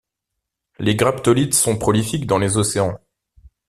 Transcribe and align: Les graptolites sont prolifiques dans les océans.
Les 0.79 0.95
graptolites 0.95 1.53
sont 1.53 1.77
prolifiques 1.77 2.25
dans 2.25 2.39
les 2.39 2.57
océans. 2.57 2.97